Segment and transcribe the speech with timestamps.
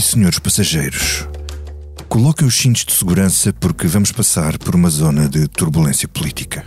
[0.00, 1.28] e senhores passageiros,
[2.08, 6.64] coloquem os cintos de segurança porque vamos passar por uma zona de turbulência política.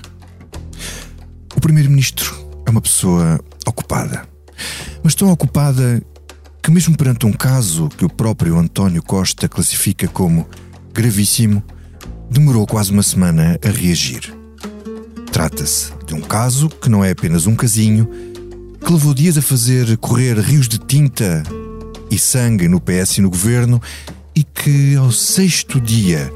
[1.56, 2.32] O Primeiro-Ministro
[2.64, 4.28] é uma pessoa ocupada,
[5.02, 6.00] mas tão ocupada
[6.62, 10.48] que, mesmo perante um caso que o próprio António Costa classifica como
[10.94, 11.64] gravíssimo,
[12.30, 14.32] demorou quase uma semana a reagir.
[15.32, 18.08] Trata-se de um caso que não é apenas um casinho,
[18.80, 21.42] que levou dias a fazer correr rios de tinta
[22.14, 23.82] e sangue no PS e no governo
[24.36, 26.32] e que, ao sexto dia,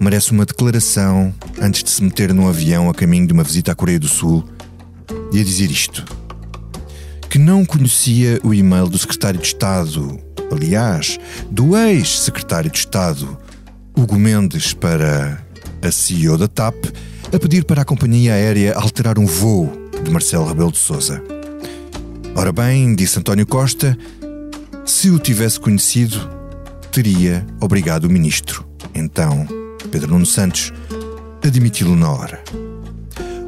[0.00, 3.74] merece uma declaração antes de se meter num avião a caminho de uma visita à
[3.74, 4.44] Coreia do Sul
[5.32, 6.04] e a dizer isto:
[7.30, 10.18] que não conhecia o e-mail do secretário de Estado,
[10.50, 13.38] aliás, do ex-secretário de Estado,
[13.96, 15.40] Hugo Mendes, para
[15.80, 16.86] a CEO da TAP,
[17.32, 19.70] a pedir para a companhia aérea alterar um voo
[20.02, 21.22] de Marcelo Rebelo de Sousa.
[22.34, 23.96] Ora bem, disse António Costa,
[24.84, 26.28] se o tivesse conhecido,
[26.90, 29.46] teria obrigado o ministro, então
[29.90, 30.72] Pedro Nuno Santos,
[31.44, 32.42] a demiti-lo na hora.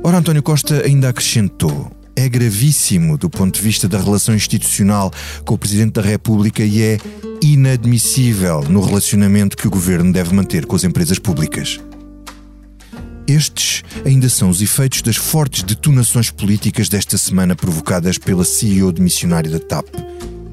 [0.02, 5.10] Ora, António Costa ainda acrescentou: é gravíssimo do ponto de vista da relação institucional
[5.44, 6.98] com o Presidente da República e é
[7.42, 11.80] inadmissível no relacionamento que o governo deve manter com as empresas públicas.
[13.26, 19.00] Estes ainda são os efeitos das fortes detonações políticas desta semana provocadas pela CEO de
[19.00, 19.88] missionário da TAP,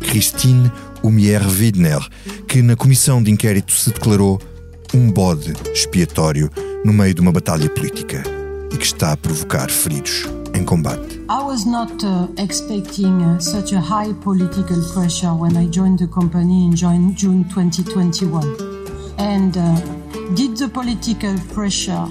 [0.01, 0.71] Christine
[1.03, 1.99] Humier-Widner,
[2.47, 4.39] que na comissão de inquérito se declarou
[4.93, 6.49] um bode expiatório
[6.83, 8.23] no meio de uma batalha política
[8.71, 11.21] e que está a provocar feridos em combate.
[11.29, 16.07] I was not uh, expecting uh, such a high political pressure when I joined the
[16.07, 18.41] company in June 2021.
[19.17, 19.75] And uh,
[20.35, 22.05] did the political pressure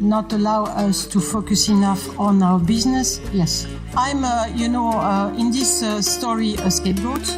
[0.00, 3.20] not allow us to focus enough on our business?
[3.32, 3.66] Yes.
[3.96, 7.28] I'm, uh, you know, uh, in this uh, story a scapegoat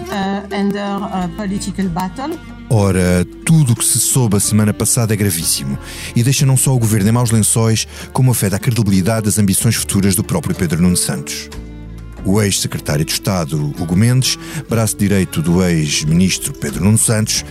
[0.53, 2.39] under a political battle.
[2.69, 5.79] Ora, tudo o que se soube a semana passada é gravíssimo
[6.17, 9.77] e deixa não só o governo em maus lençóis, como afeta a credibilidade das ambições
[9.77, 11.49] futuras do próprio Pedro Nuno Santos.
[12.25, 14.37] O ex-secretário de Estado, Hugo Mendes,
[14.69, 17.45] braço direito do ex-ministro Pedro Nuno Santos,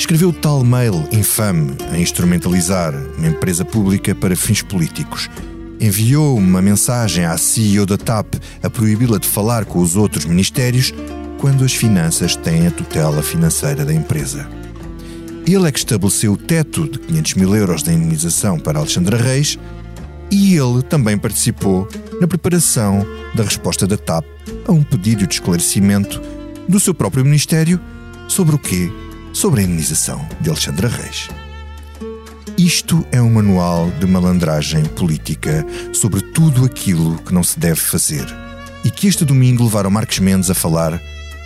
[0.00, 5.28] escreveu tal mail infame a instrumentalizar uma empresa pública para fins políticos.
[5.78, 10.94] Enviou uma mensagem à CEO da TAP a proibi-la de falar com os outros ministérios
[11.38, 14.48] quando as finanças têm a tutela financeira da empresa.
[15.46, 19.58] Ele é que estabeleceu o teto de 500 mil euros da indenização para Alexandra Reis
[20.30, 21.86] e ele também participou
[22.18, 24.24] na preparação da resposta da TAP
[24.66, 26.22] a um pedido de esclarecimento
[26.66, 27.78] do seu próprio Ministério
[28.28, 28.90] sobre o quê?
[29.32, 31.28] Sobre a indenização de Alexandra Reis.
[32.58, 38.26] Isto é um manual de malandragem política sobre tudo aquilo que não se deve fazer
[38.84, 41.00] e que este domingo levaram Marcos Mendes a falar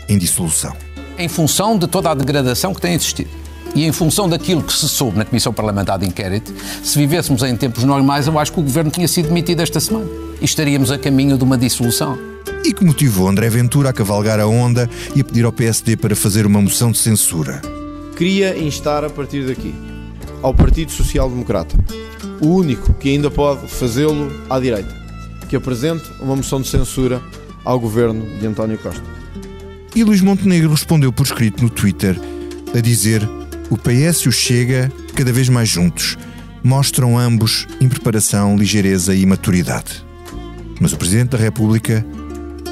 [0.09, 0.75] em dissolução.
[1.19, 3.31] Em função de toda a degradação que tem existido
[3.75, 6.53] e em função daquilo que se soube na Comissão Parlamentar de Inquérito,
[6.83, 10.07] se vivêssemos em tempos normais, eu acho que o Governo tinha sido demitido esta semana
[10.41, 12.34] e estaríamos a caminho de uma dissolução.
[12.65, 16.17] E que motivou André Ventura a cavalgar a onda e a pedir ao PSD para
[16.17, 17.61] fazer uma moção de censura.
[18.17, 19.75] Queria instar a partir daqui
[20.43, 21.77] ao Partido Social Democrata,
[22.41, 24.95] o único que ainda pode fazê-lo à direita,
[25.49, 27.21] que apresente uma moção de censura
[27.65, 29.03] ao governo de António Costa.
[29.95, 32.19] E Luís Montenegro respondeu por escrito no Twitter
[32.75, 33.23] a dizer:
[33.69, 36.17] O PS e o Chega, cada vez mais juntos,
[36.63, 40.05] mostram ambos impreparação, ligeireza e maturidade.
[40.81, 42.05] Mas o Presidente da República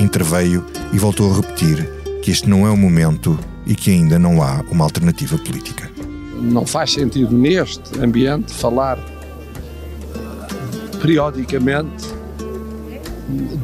[0.01, 1.89] interveio e voltou a repetir
[2.23, 5.91] que este não é o momento e que ainda não há uma alternativa política.
[6.41, 8.99] Não faz sentido neste ambiente falar
[11.01, 12.07] periodicamente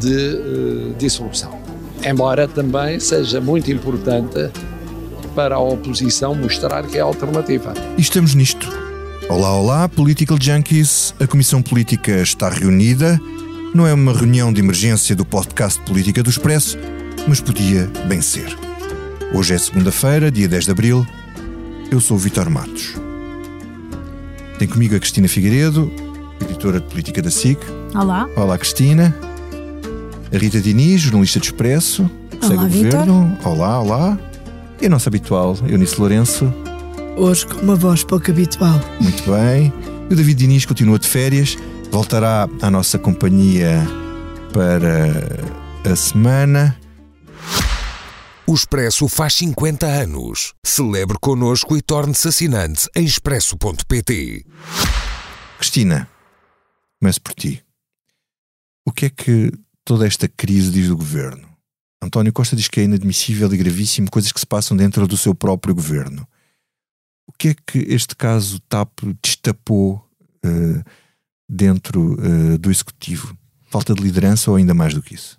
[0.00, 1.58] de uh, dissolução
[2.04, 4.50] embora também seja muito importante
[5.34, 7.72] para a oposição mostrar que é alternativa.
[7.96, 8.68] E estamos nisto.
[9.28, 11.14] Olá, olá, Political Junkies.
[11.20, 13.20] A Comissão Política está reunida.
[13.75, 16.79] Não é uma reunião de emergência do podcast Política do Expresso,
[17.26, 18.56] mas podia bem ser.
[19.32, 21.06] Hoje é segunda-feira, dia 10 de abril.
[21.91, 22.94] Eu sou o Vitor Matos.
[24.59, 25.93] Tem comigo a Cristina Figueiredo,
[26.41, 27.59] editora de política da SIC.
[27.94, 28.26] Olá.
[28.37, 29.15] Olá, Cristina.
[30.32, 32.11] A Rita Diniz, jornalista de Expresso,
[32.41, 33.38] segue olá, o governo.
[33.44, 34.19] Olá, olá.
[34.81, 36.53] E a nossa habitual, Eunice Lourenço.
[37.17, 38.81] Hoje com uma voz pouco habitual.
[39.00, 39.73] Muito bem.
[40.09, 41.56] E o David Diniz continua de férias,
[41.90, 43.82] voltará à nossa companhia
[44.52, 46.79] para a semana.
[48.46, 50.55] O Expresso faz 50 anos.
[50.64, 54.46] Celebre connosco e torne-se assinante em expresso.pt.
[55.58, 56.08] Cristina,
[57.00, 57.62] começo por ti.
[58.87, 59.52] O que é que
[59.84, 61.49] toda esta crise diz do governo?
[62.02, 65.34] António Costa diz que é inadmissível e gravíssimo coisas que se passam dentro do seu
[65.34, 66.26] próprio governo.
[67.26, 70.02] O que é que este caso TAP destapou
[70.44, 70.84] uh,
[71.48, 73.36] dentro uh, do Executivo?
[73.70, 75.38] Falta de liderança ou ainda mais do que isso?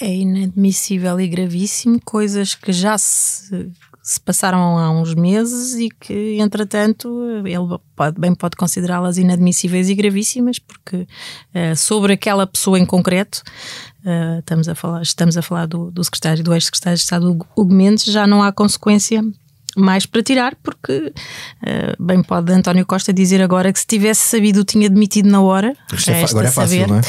[0.00, 3.70] É inadmissível e gravíssimo coisas que já se,
[4.02, 9.94] se passaram há uns meses e que, entretanto, ele pode, bem pode considerá-las inadmissíveis e
[9.94, 13.42] gravíssimas, porque uh, sobre aquela pessoa em concreto,
[14.04, 17.72] uh, estamos, a falar, estamos a falar do, do secretário, do ex-secretário de Estado Hugo
[17.72, 19.22] Mendes, já não há consequência
[19.76, 21.12] mais para tirar, porque
[21.62, 25.74] uh, bem pode António Costa dizer agora que se tivesse sabido tinha demitido na hora.
[26.06, 26.88] É agora é fácil, saber.
[26.88, 27.02] não é?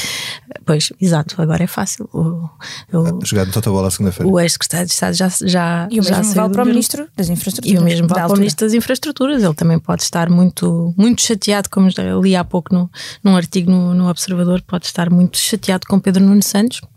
[0.66, 2.10] Pois, exato, agora é fácil.
[2.14, 2.50] O,
[2.94, 4.32] o, Jogar no bola segunda-feira.
[4.32, 5.88] O ex-secretário de Estado já, já.
[5.92, 7.80] E o mesmo já vale para o Ministro das Infraestruturas.
[7.80, 9.44] E o mesmo vale para o Ministro das Infraestruturas.
[9.44, 11.90] Ele também pode estar muito, muito chateado, como
[12.22, 12.90] li há pouco no,
[13.24, 16.88] num artigo no, no Observador, pode estar muito chateado com Pedro Nuno Santos eh,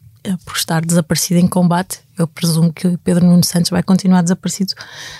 [0.45, 2.01] por estar desaparecido em combate.
[2.19, 4.75] Eu presumo que Pedro Nuno Santos vai continuar desaparecido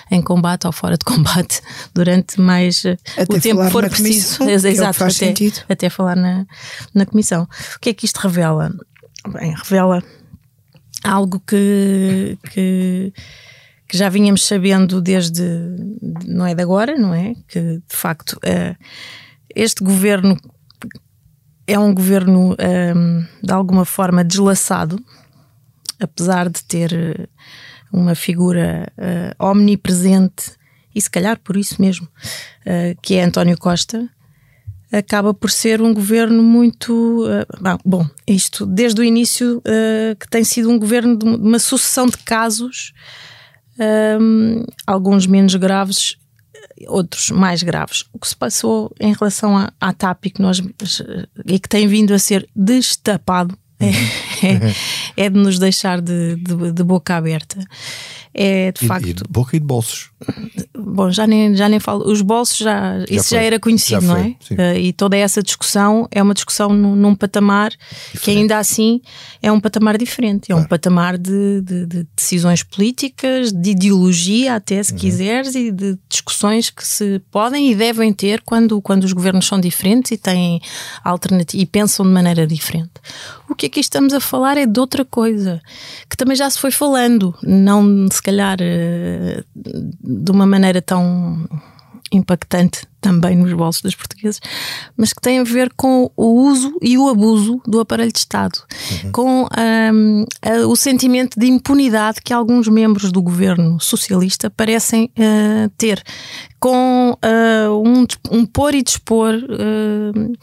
[0.09, 1.61] em combate ou fora de combate
[1.93, 4.39] durante mais eh, até o tempo que for preciso.
[4.39, 6.45] Comissão, Exato, é até, até falar na,
[6.93, 7.43] na comissão.
[7.75, 8.73] O que é que isto revela?
[9.27, 10.03] Bem, revela
[11.03, 13.13] algo que, que,
[13.87, 15.43] que já vínhamos sabendo desde,
[16.25, 17.35] não é de agora, não é?
[17.47, 18.75] Que de facto eh,
[19.55, 20.37] este governo
[21.67, 22.55] é um governo
[22.95, 24.97] um, de alguma forma deslaçado,
[25.99, 27.27] apesar de ter eh,
[27.91, 30.51] uma figura uh, omnipresente
[30.95, 34.07] e se calhar por isso mesmo, uh, que é António Costa,
[34.91, 37.25] acaba por ser um governo muito.
[37.25, 39.61] Uh, bom, isto desde o início
[40.19, 42.93] que tem sido um governo de uma sucessão de casos,
[44.21, 46.17] um, alguns menos graves
[46.87, 48.05] outros mais graves.
[48.13, 50.61] O que se passou em relação à, à TAP e que, nós,
[51.45, 53.89] e que tem vindo a ser destapado é,
[55.21, 57.57] é, é de nos deixar de, de, de boca aberta
[58.37, 59.07] é de e, facto.
[59.07, 60.11] E de boca e de bolsos.
[60.77, 62.09] Bom, já nem, já nem falo.
[62.09, 62.99] Os bolsos já.
[62.99, 63.37] já isso foi.
[63.37, 64.35] já era conhecido, já não é?
[64.51, 68.19] Uh, e toda essa discussão é uma discussão num, num patamar diferente.
[68.23, 69.01] que ainda assim
[69.41, 70.45] é um patamar diferente.
[70.45, 70.63] É claro.
[70.63, 74.99] um patamar de, de, de, decisões políticas, de ideologia, até se uhum.
[74.99, 79.59] quiseres, e de discussões que se podem e devem ter quando, quando os governos são
[79.59, 80.61] diferentes e têm
[81.03, 82.91] alternativa e pensam de maneira diferente.
[83.49, 85.61] O que aqui estamos a falar é de outra coisa,
[86.09, 91.47] que também já se foi falando, não se calhar eh, de uma maneira tão
[92.11, 94.41] impactante também nos bolsos dos portugueses,
[94.95, 98.57] mas que tem a ver com o uso e o abuso do aparelho de Estado,
[99.03, 99.11] uhum.
[99.11, 99.47] com
[99.93, 100.25] um,
[100.69, 106.01] o sentimento de impunidade que alguns membros do governo socialista parecem uh, ter,
[106.59, 109.33] com uh, um, um pôr e dispor.
[109.35, 110.33] Uh,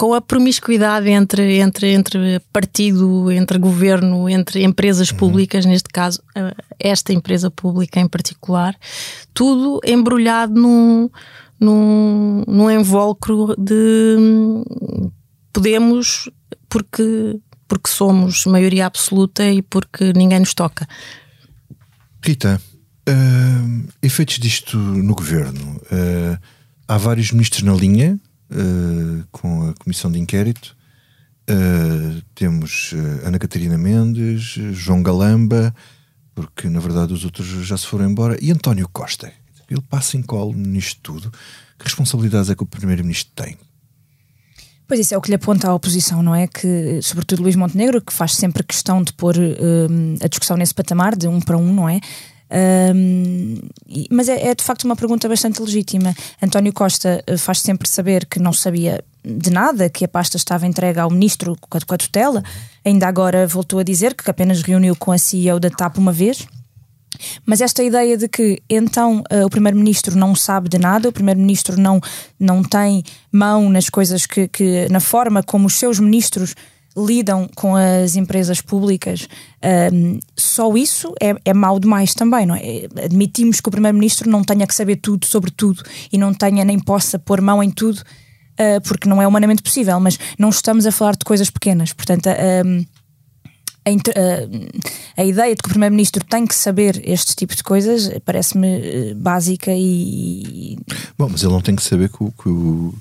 [0.00, 5.72] com a promiscuidade entre, entre, entre partido, entre governo, entre empresas públicas, uhum.
[5.72, 8.74] neste caso, eh, esta empresa pública em particular,
[9.34, 11.10] tudo embrulhado num,
[11.60, 14.16] num, num invólucro de
[15.52, 16.30] podemos
[16.66, 17.38] porque,
[17.68, 20.88] porque somos maioria absoluta e porque ninguém nos toca.
[22.24, 22.58] Rita,
[23.06, 25.78] uh, efeitos disto no governo.
[25.92, 26.38] Uh,
[26.88, 28.18] há vários ministros na linha
[28.50, 30.76] uh, com a comissão de inquérito.
[31.48, 34.42] Uh, temos uh, Ana Catarina Mendes,
[34.72, 35.74] João Galamba,
[36.34, 39.32] porque na verdade os outros já se foram embora, e António Costa.
[39.68, 41.30] Ele passa em colo nisto tudo.
[41.78, 43.56] Que responsabilidades é que o Primeiro-Ministro tem?
[44.86, 46.48] Pois isso é o que lhe aponta à oposição, não é?
[46.48, 49.36] Que, sobretudo Luís Montenegro, que faz sempre questão de pôr
[50.20, 52.00] a discussão nesse patamar, de um para um, não é?
[52.52, 53.58] Um,
[54.10, 56.14] mas é, é, de facto uma pergunta bastante legítima.
[56.42, 60.66] António Costa eh, faz sempre saber que não sabia de nada, que a pasta estava
[60.66, 62.42] entregue ao ministro com a, tutela.
[62.84, 66.46] Ainda agora voltou a dizer que apenas reuniu com a CEO da TAP uma vez.
[67.44, 71.78] Mas esta ideia de que então uh, o Primeiro-Ministro não sabe de nada, o Primeiro-Ministro
[71.78, 72.00] não,
[72.38, 76.54] não tem mão nas coisas que, que, na forma como os seus ministros
[76.96, 79.28] lidam com as empresas públicas,
[79.92, 82.88] um, só isso é, é mau demais também, não é?
[83.04, 85.82] Admitimos que o Primeiro-Ministro não tenha que saber tudo sobre tudo
[86.12, 89.98] e não tenha nem possa pôr mão em tudo, uh, porque não é humanamente possível,
[90.00, 91.92] mas não estamos a falar de coisas pequenas.
[91.92, 92.28] Portanto,
[92.66, 92.84] um,
[93.86, 98.10] a, a, a, ideia de que o Primeiro-Ministro tem que saber este tipo de coisas
[98.24, 100.76] parece-me uh, básica e.
[101.16, 102.94] Bom, mas ele não tem que saber que o, que o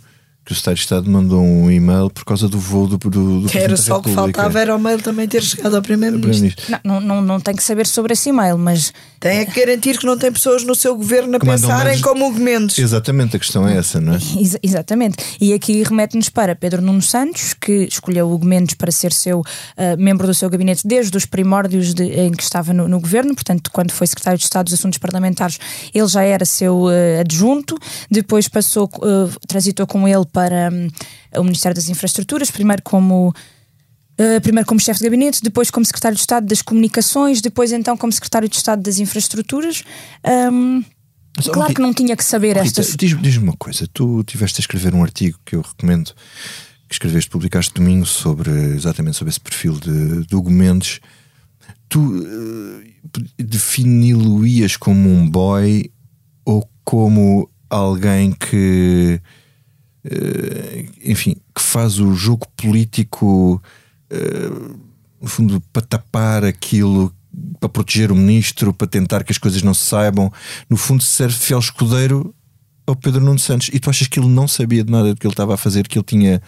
[0.49, 3.47] que o Estado de Estado mandou um e-mail por causa do voo do, do, do
[3.47, 6.55] Que era só o que faltava, era o mail também ter chegado ao Primeiro-Ministro.
[6.55, 8.91] Primeiro não, não, não tem que saber sobre esse e-mail, mas.
[9.19, 12.79] Tem que garantir que não tem pessoas no seu governo a pensarem como Hugo Mendes.
[12.79, 14.17] Exatamente, a questão é essa, não é?
[14.39, 15.17] Ex exatamente.
[15.39, 19.43] E aqui remete-nos para Pedro Nuno Santos, que escolheu Hugo Mendes para ser seu uh,
[19.99, 23.69] membro do seu gabinete desde os primórdios de, em que estava no, no, governo, portanto,
[23.71, 25.59] quando foi secretário de Estado dos Assuntos Parlamentares,
[25.93, 27.77] ele já era seu uh, adjunto,
[28.09, 30.38] depois passou, uh, transitou com ele para.
[30.47, 33.33] Um, o Ministério das Infraestruturas, primeiro como
[34.19, 37.95] Uh, primeiro como chefe de gabinete, depois como secretário de Estado das Comunicações, depois então
[37.95, 39.81] como secretário de Estado das Infraestruturas.
[40.51, 40.83] Um,
[41.37, 42.97] Mas, claro que não tinha que saber Rita, estas.
[42.97, 46.13] Diz-me diz uma coisa: tu tiveste a escrever um artigo que eu recomendo,
[46.89, 50.99] que escreveste, publicaste domingo, sobre exatamente sobre esse perfil de, de Hugo Mendes.
[51.87, 52.83] Tu uh,
[53.37, 55.89] defini-lo-ias como um boy
[56.43, 59.21] ou como alguém que
[61.03, 63.61] enfim, que faz o jogo político,
[64.09, 64.49] eh,
[65.21, 67.13] no fundo, para tapar aquilo,
[67.59, 70.31] para proteger o ministro, para tentar que as coisas não se saibam.
[70.69, 72.33] No fundo, serve fiel escudeiro
[72.87, 73.69] ao Pedro Nuno Santos.
[73.73, 75.87] E tu achas que ele não sabia de nada do que ele estava a fazer,
[75.87, 76.41] que ele tinha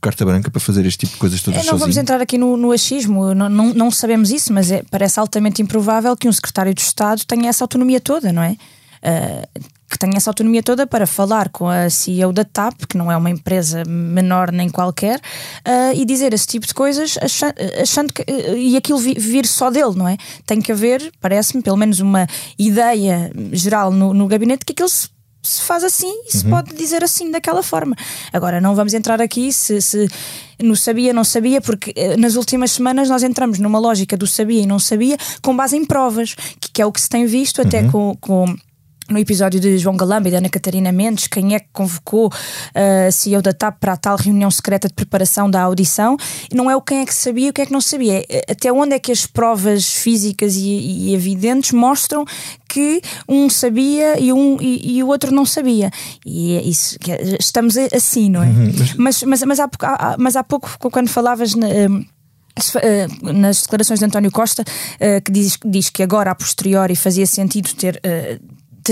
[0.00, 1.80] carta branca para fazer este tipo de coisas todas é, Não sozinho.
[1.80, 5.62] vamos entrar aqui no, no achismo, não, não, não, sabemos isso, mas é, parece altamente
[5.62, 8.56] improvável que um secretário de Estado tenha essa autonomia toda, não é?
[9.02, 9.64] Uh,
[9.94, 13.16] que tenha essa autonomia toda para falar com a CEO da TAP, que não é
[13.16, 18.22] uma empresa menor nem qualquer, uh, e dizer esse tipo de coisas achando, achando que.
[18.22, 20.16] Uh, e aquilo vir só dele, não é?
[20.44, 22.26] Tem que haver, parece-me, pelo menos uma
[22.58, 26.52] ideia geral no, no gabinete que aquilo se se faz assim e se uhum.
[26.52, 27.94] pode dizer assim daquela forma.
[28.32, 30.08] Agora, não vamos entrar aqui se, se
[30.58, 34.62] não sabia, não sabia, porque eh, nas últimas semanas nós entramos numa lógica do sabia
[34.62, 37.60] e não sabia com base em provas, que, que é o que se tem visto
[37.60, 37.90] até uhum.
[37.90, 38.56] com, com
[39.08, 42.30] no episódio de João Galamba e da Ana Catarina Mendes, quem é que convocou
[42.74, 46.16] a uh, CEO da TAP para a tal reunião secreta de preparação da audição,
[46.52, 48.44] não é o quem é que sabia e o que é que não sabia, é
[48.50, 52.24] até onde é que as provas físicas e, e evidentes mostram
[52.68, 55.90] que um sabia e, um, e, e, o outro não sabia.
[56.26, 58.46] E é isso, é, estamos assim, não é?
[58.46, 58.72] Uhum.
[58.96, 59.68] Mas, mas, mas, há,
[60.18, 62.04] mas há pouco, quando falavas na, hum,
[63.22, 67.72] nas declarações de António Costa, uh, que diz, diz que agora, a posteriori, fazia sentido
[67.74, 68.00] ter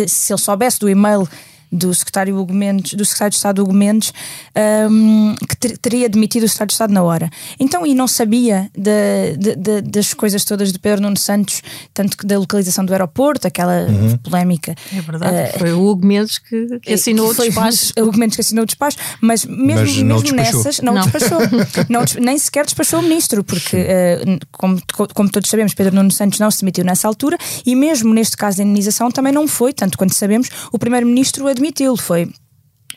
[0.07, 1.29] se ele soubesse do e-mail
[1.73, 4.13] do secretário, Hugo Mendes, do secretário de Estado Hugo Mendes,
[4.91, 7.31] um, que ter, teria demitido o secretário de Estado na hora.
[7.59, 11.63] Então, e não sabia de, de, de, das coisas todas de Pedro Nuno Santos,
[11.95, 14.19] tanto que da localização do aeroporto, aquela uhum.
[14.19, 14.75] polémica.
[14.95, 17.93] É verdade, uh, foi o Hugo Mendes que, que assinou que o despacho.
[17.99, 21.03] O Hugo Mendes que assinou o despacho, mas mesmo, mas mesmo não nessas, não, não.
[21.03, 21.39] despachou.
[21.89, 24.81] não, nem sequer despachou o ministro, porque, uh, como,
[25.15, 28.59] como todos sabemos, Pedro Nuno Santos não se demitiu nessa altura e mesmo neste caso
[28.59, 31.97] da indenização também não foi, tanto quanto sabemos, o primeiro-ministro admitiu-lo.
[31.97, 32.29] Foi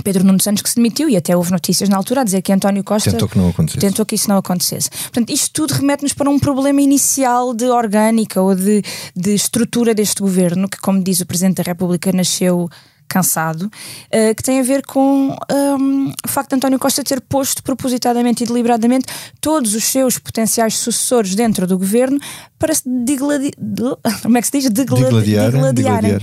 [0.03, 2.51] Pedro Nuno Santos que se demitiu e até houve notícias na altura a dizer que
[2.51, 3.79] António Costa tentou que, não acontecesse.
[3.79, 4.89] tentou que isso não acontecesse.
[4.89, 8.81] Portanto, isto tudo remete-nos para um problema inicial de orgânica ou de,
[9.15, 12.67] de estrutura deste governo, que, como diz o Presidente da República, nasceu
[13.07, 17.61] cansado, uh, que tem a ver com um, o facto de António Costa ter posto
[17.61, 19.05] propositadamente e deliberadamente
[19.39, 22.19] todos os seus potenciais sucessores dentro do governo
[22.57, 23.51] para se digladi...
[24.23, 24.71] como é que se diz?
[24.71, 26.17] Digladiar, digladiarem.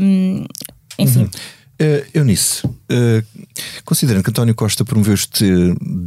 [0.00, 0.46] Um,
[0.98, 1.22] enfim.
[1.22, 1.30] Uhum.
[1.78, 3.22] Uh, Eunice, uh,
[3.84, 5.44] considerando que António Costa promoveu este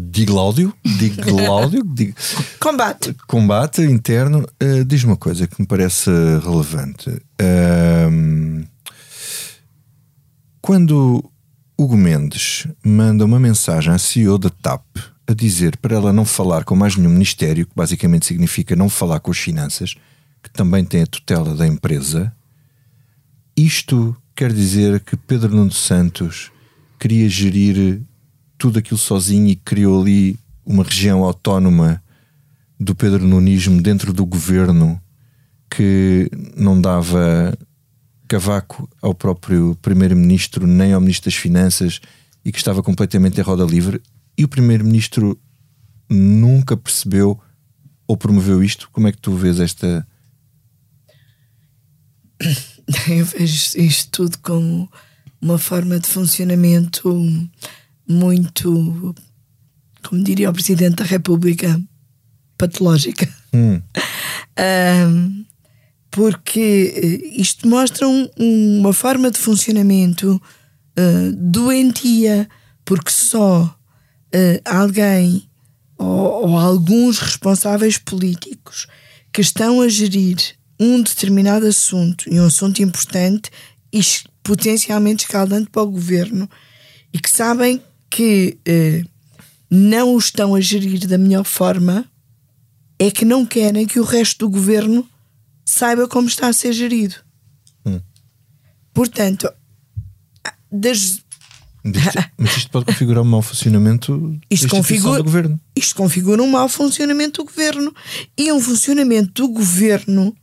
[0.10, 2.16] digláudio, digláudio dig,
[2.60, 3.16] combate.
[3.28, 6.10] combate interno, uh, diz uma coisa que me parece
[6.44, 7.10] relevante.
[7.40, 8.66] Uh,
[10.60, 11.24] quando
[11.78, 14.84] Hugo Mendes manda uma mensagem à CEO da TAP
[15.28, 19.20] a dizer para ela não falar com mais nenhum ministério, que basicamente significa não falar
[19.20, 19.94] com as finanças,
[20.42, 22.34] que também tem a tutela da empresa,
[23.56, 26.50] isto quer dizer que Pedro Nuno Santos
[26.98, 28.02] queria gerir
[28.58, 32.02] tudo aquilo sozinho e criou ali uma região autónoma
[32.80, 34.98] do Pedro Nunismo dentro do governo
[35.70, 37.54] que não dava
[38.30, 42.00] cavaco ao próprio primeiro-ministro nem ao ministro das Finanças
[42.46, 44.02] e que estava completamente em roda livre
[44.38, 45.38] e o primeiro-ministro
[46.10, 47.38] nunca percebeu
[48.08, 48.90] ou promoveu isto.
[48.94, 50.08] Como é que tu vês esta
[53.10, 54.90] eu vejo isto tudo como
[55.42, 57.50] uma forma de funcionamento
[58.08, 59.16] muito,
[60.04, 61.80] como diria o Presidente da República,
[62.58, 63.28] patológica.
[63.54, 63.82] Hum.
[65.08, 65.46] um,
[66.12, 70.42] porque eh, isto mostra um, uma forma de funcionamento
[70.98, 72.50] uh, doentia,
[72.84, 75.48] porque só uh, alguém
[75.98, 78.88] ou, ou alguns responsáveis políticos
[79.32, 83.52] que estão a gerir um determinado assunto e um assunto importante
[83.92, 84.02] e
[84.42, 86.50] potencialmente escaldante para o governo
[87.12, 89.04] e que sabem que eh,
[89.70, 92.06] não o estão a gerir da melhor forma
[92.98, 95.08] é que não querem que o resto do governo
[95.66, 97.16] saiba como está a ser gerido.
[97.86, 98.02] Hum.
[98.94, 99.50] Portanto,
[100.72, 101.24] das.
[102.38, 105.60] Mas isto pode configurar um mau funcionamento isto configura, do governo.
[105.76, 107.94] Isto configura um mau funcionamento do governo.
[108.38, 110.36] E um funcionamento do governo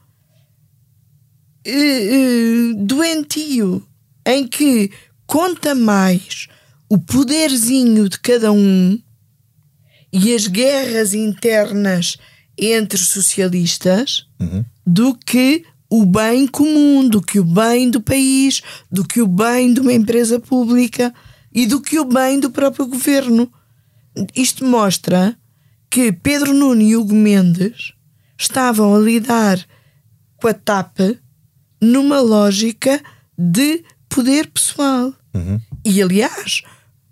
[1.66, 3.86] uh, doentio,
[4.24, 4.90] em que
[5.26, 6.48] conta mais
[6.88, 8.98] o poderzinho de cada um
[10.12, 12.16] e as guerras internas
[12.56, 14.64] entre socialistas uhum.
[14.86, 19.72] do que o bem comum, do que o bem do país, do que o bem
[19.72, 21.12] de uma empresa pública
[21.52, 23.50] e do que o bem do próprio governo.
[24.34, 25.36] Isto mostra
[25.90, 27.92] que Pedro Nuno e Hugo Mendes
[28.38, 29.64] estavam a lidar
[30.36, 30.98] com a TAP
[31.86, 33.02] numa lógica
[33.38, 35.12] de poder pessoal.
[35.34, 35.60] Uhum.
[35.84, 36.62] E aliás,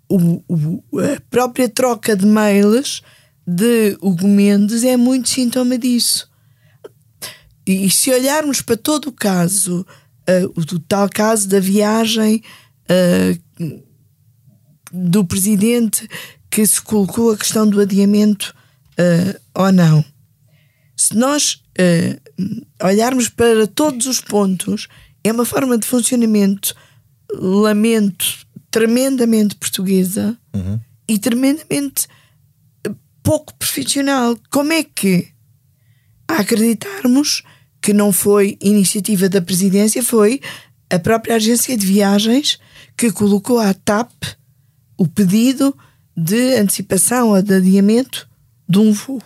[0.09, 3.01] o, o, a própria troca de mails
[3.45, 6.29] de Hugo Mendes é muito sintoma disso.
[7.65, 9.85] E, e se olharmos para todo o caso,
[10.27, 12.43] uh, o, tal caso da viagem
[12.89, 13.81] uh,
[14.91, 16.07] do presidente
[16.49, 18.55] que se colocou a questão do adiamento
[18.91, 20.03] uh, ou não.
[20.95, 21.61] Se nós
[22.81, 24.87] olharmos para todos os pontos,
[25.23, 26.75] é uma forma de funcionamento,
[27.33, 30.79] lamento, tremendamente portuguesa uhum.
[31.07, 32.07] e tremendamente
[33.23, 34.37] pouco profissional.
[34.51, 35.27] Como é que,
[36.27, 37.41] a acreditarmos
[37.81, 40.41] que não foi iniciativa da presidência, foi
[40.89, 42.59] a própria agência de viagens
[42.97, 44.11] que colocou à TAP
[44.97, 45.75] o pedido
[46.15, 48.27] de antecipação ou de adiamento
[48.67, 49.21] de um voo,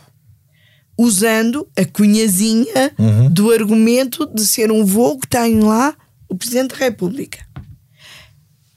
[1.02, 3.30] usando a cunhazinha uhum.
[3.30, 5.96] do argumento de ser um voo que tem lá
[6.28, 7.40] o Presidente da República.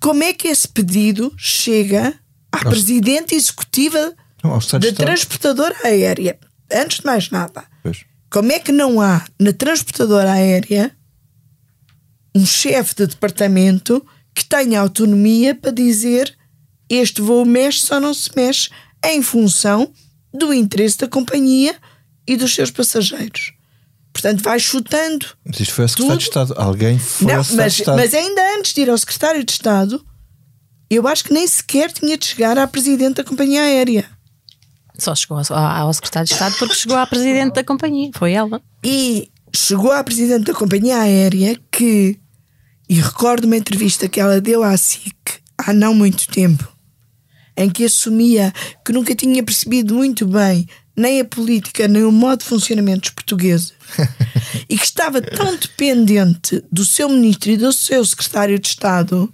[0.00, 2.14] Como é que esse pedido chega
[2.52, 4.14] à Presidente Executiva
[4.81, 6.38] da transportadora aérea?
[6.73, 8.05] Antes de mais nada, pois.
[8.31, 10.97] como é que não há na transportadora aérea
[12.33, 14.00] um chefe de departamento
[14.33, 16.33] que tenha autonomia para dizer
[16.88, 18.71] este voo mexe ou não se mexe
[19.05, 19.93] em função
[20.33, 21.75] do interesse da companhia
[22.27, 23.53] e dos seus passageiros.
[24.13, 25.27] Portanto, vai chutando.
[25.45, 26.55] Mas isto foi ao secretário de Estado.
[26.57, 27.97] Alguém foi não, ao secretário mas, de Estado.
[27.97, 30.07] Mas ainda antes de ir ao secretário de Estado,
[30.91, 34.05] eu acho que nem sequer tinha de chegar à presidente da companhia aérea.
[34.99, 38.11] Só chegou ao secretário de Estado porque chegou à presidente da companhia.
[38.15, 38.61] Foi ela.
[38.85, 42.19] E chegou à presidente da companhia aérea que,
[42.89, 45.15] e recordo uma entrevista que ela deu à SIC
[45.57, 46.71] há não muito tempo,
[47.57, 48.53] em que assumia
[48.85, 53.11] que nunca tinha percebido muito bem nem a política, nem o modo de funcionamento dos
[53.11, 53.72] portugueses,
[54.68, 59.33] e que estava tão dependente do seu ministro e do seu secretário de Estado,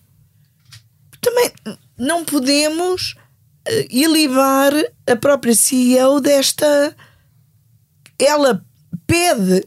[1.20, 1.52] também
[1.96, 3.16] não podemos
[3.68, 4.72] uh, ilibar
[5.06, 6.96] a própria CEO desta.
[8.18, 8.64] Ela
[9.06, 9.66] pede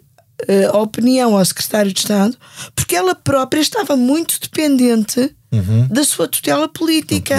[0.49, 2.37] uh, a opinião ao secretário de Estado
[2.73, 5.87] porque ela própria estava muito dependente uhum.
[5.87, 7.35] da sua tutela política.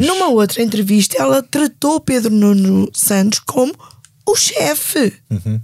[0.00, 3.74] Numa outra entrevista, ela tratou Pedro Nuno Santos como
[4.26, 5.12] o chefe.
[5.30, 5.60] Uhum.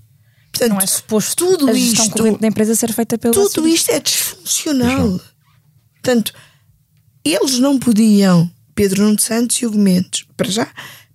[0.50, 3.90] Portanto, não é suposto tudo a gestão isto, da empresa ser feita pelo Tudo isto
[3.90, 5.20] é disfuncional.
[5.94, 6.32] Portanto,
[7.24, 10.70] eles não podiam, Pedro Nuno Santos e Hugo Mendes, para já,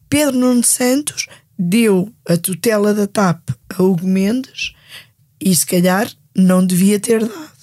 [0.09, 4.73] Pedro Nuno Santos deu a tutela da TAP a Hugo Mendes
[5.39, 7.57] e se calhar não devia ter dado.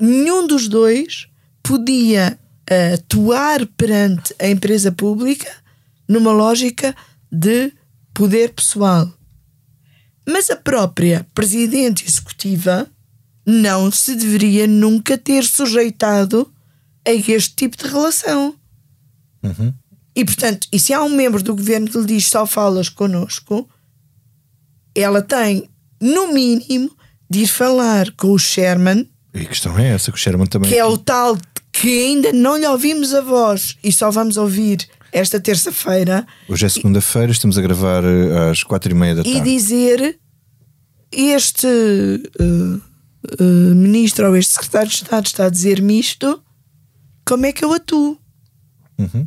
[0.00, 1.28] Nenhum dos dois
[1.68, 2.38] podia
[2.70, 5.54] uh, atuar perante a empresa pública
[6.08, 6.96] numa lógica
[7.30, 7.70] de
[8.14, 9.12] poder pessoal.
[10.26, 12.88] Mas a própria presidente executiva
[13.46, 16.50] não se deveria nunca ter sujeitado
[17.06, 18.54] a este tipo de relação.
[19.42, 19.74] Uhum.
[20.16, 23.68] E portanto, e se há um membro do governo que lhe diz só falas connosco,
[24.94, 25.68] ela tem,
[26.00, 26.90] no mínimo,
[27.28, 29.06] de ir falar com o Sherman.
[29.34, 30.70] E a questão é essa, que o Sherman também.
[30.70, 31.36] Que é o tal
[31.80, 36.26] que ainda não lhe ouvimos a voz e só vamos ouvir esta terça-feira.
[36.48, 39.38] Hoje é segunda-feira, estamos a gravar eh, às quatro e meia da tarde.
[39.38, 40.18] E dizer
[41.12, 42.74] este uh,
[43.40, 46.42] uh, ministro ou este secretário de Estado está a dizer-me isto,
[47.24, 48.18] como é que eu atuo?
[48.98, 49.26] Uhum.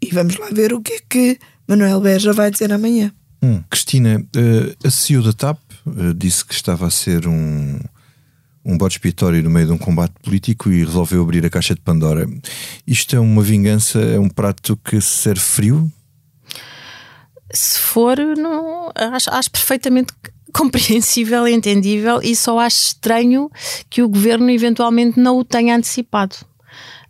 [0.00, 3.12] E vamos lá ver o que é que Manuel Beja vai dizer amanhã.
[3.42, 3.62] Hum.
[3.68, 5.58] Cristina, uh, a CEO da TAP
[6.16, 7.78] disse que estava a ser um
[8.64, 11.80] um bode expiatório no meio de um combate político e resolveu abrir a caixa de
[11.80, 12.26] Pandora.
[12.86, 15.92] Isto é uma vingança, é um prato que se serve frio?
[17.52, 20.12] Se for, não, acho, acho perfeitamente
[20.52, 23.50] compreensível entendível e só acho estranho
[23.90, 26.36] que o governo eventualmente não o tenha antecipado.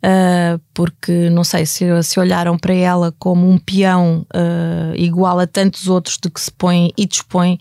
[0.04, 5.46] uh, porque não sei se, se olharam para ela como um peão uh, igual a
[5.46, 7.58] tantos outros de que se põe e dispõe,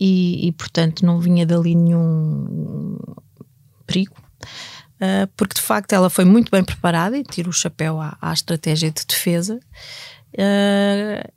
[0.00, 2.96] e, e portanto não vinha dali nenhum
[3.86, 4.14] perigo.
[4.96, 8.32] Uh, porque de facto ela foi muito bem preparada e tira o chapéu à, à
[8.32, 9.60] estratégia de defesa.
[10.34, 11.32] Uh,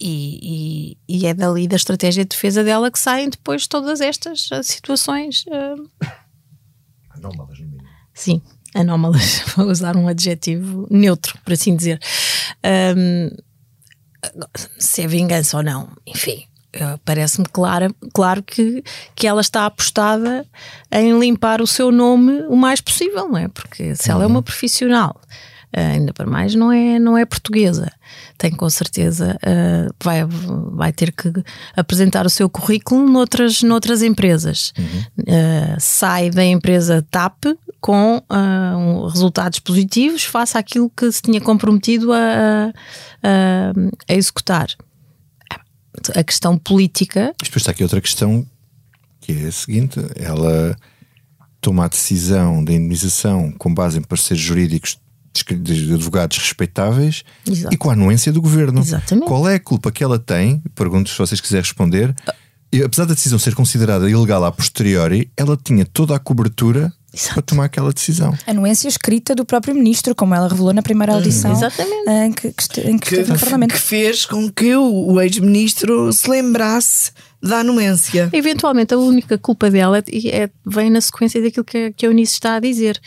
[0.00, 4.48] e, e, e, é dali da estratégia de defesa dela que saem depois todas estas
[4.62, 5.44] situações.
[5.46, 5.90] Uh...
[7.10, 7.88] Anómalas, no mínimo.
[8.14, 8.40] Sim,
[8.74, 12.00] anómalas, vou usar um adjetivo neutro, por assim dizer.
[12.64, 13.30] Um,
[14.78, 16.47] se é vingança ou não, enfim,
[17.04, 18.82] parece-me claro, claro que,
[19.14, 20.46] que ela está apostada
[20.90, 23.48] em limpar o seu nome o mais possível, não é?
[23.48, 24.42] Porque se ela é uma uhum.
[24.42, 25.20] profissional,
[25.72, 27.90] ainda para mais não é, não é portuguesa,
[28.36, 31.32] tem com certeza, uh, vai, vai ter que
[31.76, 34.72] apresentar o seu currículo noutras, noutras empresas.
[34.78, 34.84] Uhum.
[35.20, 37.44] Uh, sai da empresa TAP
[37.80, 42.72] com uh, resultados positivos face àquilo que se tinha comprometido a,
[43.22, 43.72] a,
[44.08, 44.68] a executar.
[46.14, 47.34] A questão política.
[47.42, 48.46] Depois está aqui outra questão
[49.20, 50.76] que é a seguinte: ela
[51.60, 54.98] toma a decisão da indemnização com base em parceiros jurídicos
[55.60, 57.72] de advogados respeitáveis Exato.
[57.72, 58.80] e com a anuência do governo.
[58.80, 59.26] Exatamente.
[59.26, 60.62] Qual é a culpa que ela tem?
[60.74, 62.14] Pergunto se vocês quiserem responder.
[62.72, 67.34] E, apesar da decisão ser considerada ilegal a posteriori, ela tinha toda a cobertura Exato.
[67.34, 68.36] para tomar aquela decisão.
[68.46, 71.18] Anuência escrita do próprio ministro, como ela revelou na primeira uhum.
[71.18, 72.10] audição Exatamente.
[72.10, 73.72] em que, que, em que, que esteve no Parlamento.
[73.72, 78.28] Que fez com que o, o ex-ministro se lembrasse da anuência.
[78.32, 82.56] Eventualmente, a única culpa dela é, vem na sequência daquilo que, que a Eunice está
[82.56, 83.00] a dizer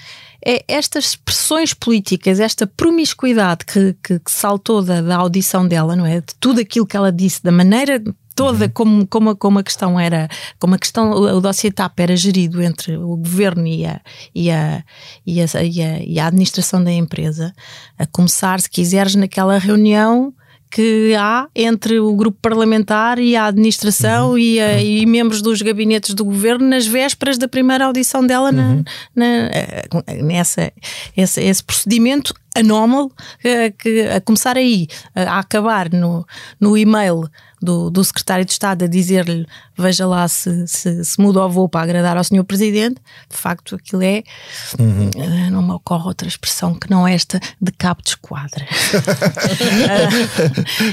[0.43, 6.05] é estas pressões políticas, esta promiscuidade que, que, que saltou da, da, audição dela, não
[6.05, 6.19] é?
[6.19, 8.01] De tudo aquilo que ela disse, da maneira
[8.41, 8.71] toda uhum.
[8.73, 10.27] como, como, como a questão era,
[10.59, 14.01] como a questão, o, o dossiê TAP era gerido entre o governo e a,
[14.33, 14.83] e a,
[15.25, 17.53] e a, e a, e a administração da empresa,
[17.99, 20.33] a começar, se quiseres, naquela reunião
[20.71, 24.37] que há entre o grupo parlamentar e a administração uhum.
[24.37, 28.83] e, a, e, membros dos gabinetes do governo nas vésperas da primeira audição dela uhum.
[29.13, 30.71] na, na, eh, nessa
[31.15, 33.11] esse, esse procedimento anómalo
[33.43, 36.25] eh, que, a começar aí a acabar no,
[36.59, 37.27] no e-mail
[37.61, 39.45] do, do secretário de Estado a dizer-lhe
[39.77, 43.75] veja lá se, se, se muda o voo para agradar ao senhor Presidente, de facto
[43.75, 44.23] aquilo é
[44.79, 45.11] uhum.
[45.15, 48.65] uh, não me ocorre outra expressão que não esta de cabo de esquadra.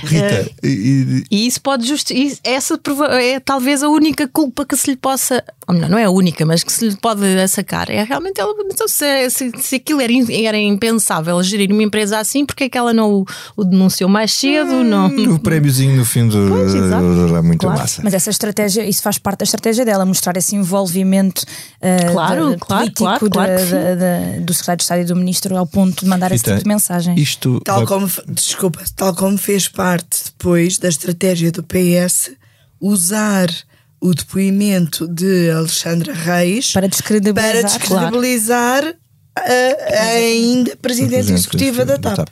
[0.05, 2.09] Rita, uh, e, e, isso pode justificar
[2.45, 2.79] essa
[3.21, 6.47] é talvez a única culpa que se lhe possa, ou melhor, não é a única,
[6.47, 7.91] mas que se lhe pode sacar.
[7.91, 12.47] É realmente ela, então, se, se, se aquilo era, era impensável gerir uma empresa assim,
[12.47, 14.77] porque é que ela não o, o denunciou mais cedo?
[14.77, 15.35] Hum, não...
[15.35, 17.81] O prémiozinho no fim do pois, é muito claro.
[17.81, 18.01] massa.
[18.03, 22.57] Mas essa estratégia, isso faz parte da estratégia dela, mostrar esse envolvimento uh, claro, de,
[22.57, 26.03] claro, político claro, claro de, de, do secretário de Estado e do ministro ao ponto
[26.03, 27.15] de mandar esse tipo de mensagem.
[27.19, 32.31] Isto tal como, desculpa, tal como fez parte depois da estratégia do PS
[32.81, 33.51] usar
[34.01, 38.97] o depoimento de Alexandra Reis para descredibilizar, para descredibilizar claro.
[39.37, 42.29] a, a ainda presidente executiva da TAP.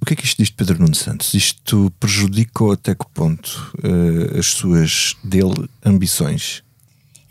[0.00, 1.32] O que é que isto diz de Pedro Nuno Santos?
[1.32, 6.62] Isto prejudicou até que ponto uh, as suas dele ambições?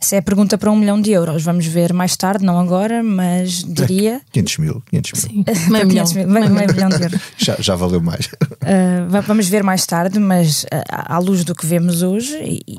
[0.02, 1.44] Essa é a pergunta para um milhão de euros.
[1.44, 4.22] Vamos ver mais tarde, não agora, mas diria.
[4.32, 4.84] 500 mil.
[4.90, 5.22] 500 mil.
[5.22, 6.06] Sim, meio, milhão.
[6.14, 7.22] Mil, meio, meio milhão de euros.
[7.38, 8.26] já, já valeu mais.
[8.26, 12.36] Uh, vamos ver mais tarde, mas uh, à luz do que vemos hoje.
[12.44, 12.76] E,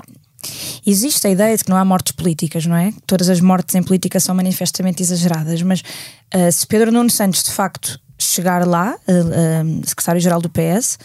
[0.86, 2.92] Existe a ideia de que não há mortes políticas, não é?
[3.06, 7.50] Todas as mortes em política são manifestamente exageradas, mas uh, se Pedro Nuno Santos de
[7.50, 10.98] facto chegar lá, uh, uh, secretário-geral do PS,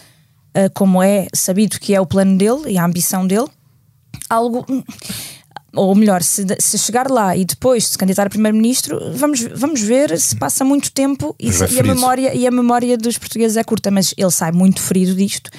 [0.73, 3.47] como é sabido que é o plano dele e a ambição dele,
[4.29, 4.65] algo.
[5.75, 10.19] Ou melhor, se, se chegar lá e depois se candidatar a primeiro-ministro, vamos, vamos ver
[10.19, 13.63] se passa muito tempo e, se, e, a memória, e a memória dos portugueses é
[13.63, 15.51] curta, mas ele sai muito ferido disto.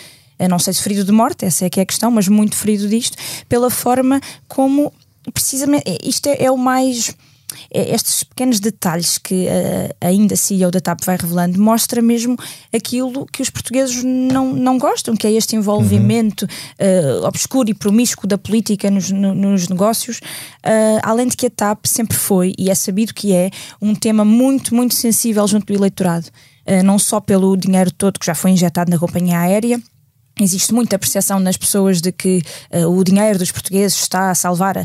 [0.48, 2.88] Não sei se ferido de morte, essa é que é a questão, mas muito ferido
[2.88, 3.16] disto,
[3.48, 4.92] pela forma como
[5.34, 7.14] precisamente isto é, é o mais
[7.72, 12.36] é, estes pequenos detalhes que uh, ainda a CEO da TAP vai revelando mostra mesmo
[12.72, 16.46] aquilo que os portugueses não, não gostam, que é este envolvimento
[16.78, 17.22] uhum.
[17.22, 21.50] uh, obscuro e promíscuo da política nos, no, nos negócios, uh, além de que a
[21.50, 23.50] TAP sempre foi, e é sabido que é,
[23.80, 26.26] um tema muito, muito sensível junto do eleitorado,
[26.84, 29.82] não só pelo dinheiro todo que já foi injetado na companhia aérea,
[30.42, 34.78] Existe muita percepção nas pessoas de que uh, o dinheiro dos portugueses está a salvar
[34.78, 34.84] a,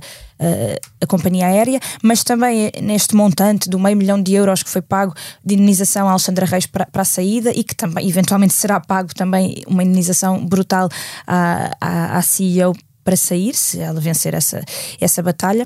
[1.02, 5.14] a, companhia aérea, mas também neste montante do meio milhão de euros que foi pago
[5.44, 9.14] de indenização a Alexandra Reis para, para a saída e que também eventualmente será pago
[9.16, 10.90] também uma indenização brutal
[11.26, 14.66] à, à, à CEO para sair, se ela vencer essa,
[15.00, 15.66] essa batalha.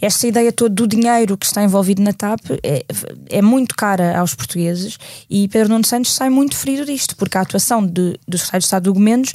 [0.00, 2.84] Esta ideia toda do dinheiro que está envolvido na TAP é,
[3.28, 4.98] é muito cara aos portugueses
[5.30, 8.64] e Pedro Nuno Santos sai muito ferido disto, porque a atuação de, do secretário de
[8.64, 9.32] Estado do Gomes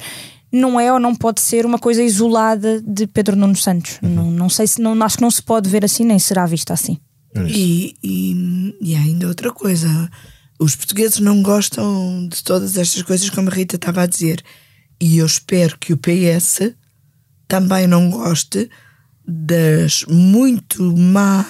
[0.52, 3.98] não é ou não pode ser uma coisa isolada de Pedro Nuno Santos.
[4.02, 4.10] Uhum.
[4.10, 6.74] Não, não sei se não, acho que não se pode ver assim, nem será vista
[6.74, 6.98] assim.
[7.34, 10.10] É e, e, e ainda outra coisa,
[10.58, 14.44] os portugueses não gostam de todas estas coisas, como a Rita estava a dizer.
[15.00, 16.74] E eu espero que o PS
[17.48, 18.70] também não goste
[19.26, 21.44] das muito má,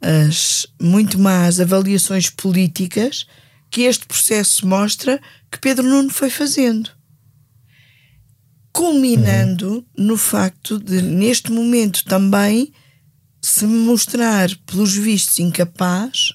[0.00, 3.26] as muito más avaliações políticas
[3.70, 6.90] que este processo mostra que Pedro Nuno foi fazendo.
[8.72, 10.06] Culminando uhum.
[10.06, 12.72] no facto de, neste momento, também
[13.40, 16.32] se mostrar, pelos vistos, incapaz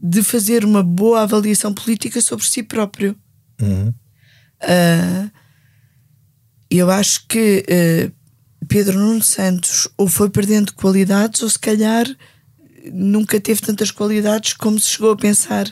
[0.00, 3.16] de fazer uma boa avaliação política sobre si próprio.
[3.60, 3.88] Uhum.
[4.62, 5.21] Uh,
[6.78, 12.06] eu acho que uh, Pedro Nuno Santos ou foi perdendo qualidades ou se calhar
[12.92, 15.66] nunca teve tantas qualidades como se chegou a pensar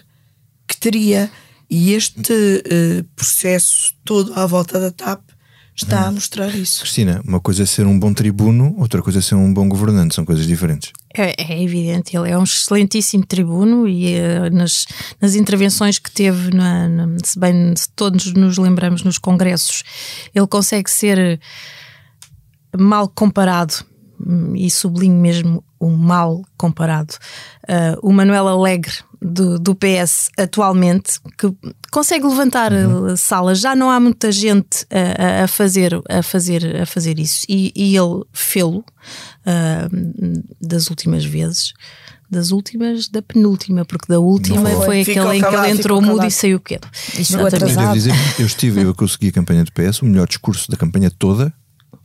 [0.66, 1.30] que teria.
[1.68, 5.22] E este uh, processo todo à volta da TAP
[5.84, 6.80] está a mostrar isso.
[6.80, 10.14] Cristina, uma coisa é ser um bom tribuno, outra coisa é ser um bom governante,
[10.14, 10.92] são coisas diferentes.
[11.16, 14.86] É, é evidente, ele é um excelentíssimo tribuno e uh, nas,
[15.20, 19.82] nas intervenções que teve, na, na, se bem todos nos lembramos nos congressos,
[20.34, 21.40] ele consegue ser
[22.78, 23.89] mal comparado
[24.54, 27.14] e sublinho mesmo o mal comparado.
[27.64, 31.52] Uh, o Manuel Alegre do, do PS atualmente que
[31.90, 33.16] consegue levantar uhum.
[33.16, 33.60] salas.
[33.60, 37.44] Já não há muita gente a, a, fazer, a, fazer, a fazer isso.
[37.48, 41.72] E, e ele fê-lo uh, das últimas vezes.
[42.30, 46.24] Das últimas, da penúltima, porque da última foi, foi aquele em que ele entrou mudo
[46.24, 46.88] e saiu quieto.
[47.18, 50.70] Isso eu, devo dizer, eu estive, eu consegui a campanha do PS, o melhor discurso
[50.70, 51.52] da campanha toda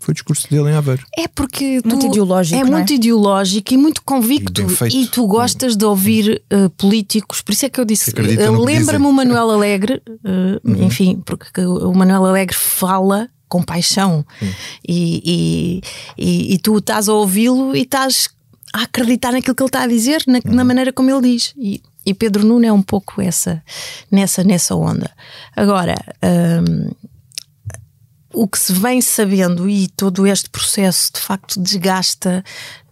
[0.05, 1.03] foi o discurso dele em Aveiro.
[1.17, 5.25] É porque tu, muito ideológico, é, é, muito ideológico e muito convicto e, e tu
[5.25, 9.49] gostas de ouvir uh, políticos, por isso é que eu disse, uh, lembra-me o Manuel
[9.49, 10.83] Alegre, uh, uhum.
[10.83, 14.25] enfim, porque o Manuel Alegre fala com paixão
[14.87, 15.81] e, e,
[16.17, 18.29] e, e, tu estás a ouvi-lo e estás
[18.73, 20.53] a acreditar naquilo que ele está a dizer, na, uhum.
[20.53, 21.53] na maneira como ele diz.
[21.57, 23.63] E, e Pedro Nuno é um pouco essa,
[24.11, 25.09] nessa, nessa onda.
[25.55, 26.91] Agora, hum,
[28.35, 32.43] o que se vem sabendo e todo este processo de facto desgasta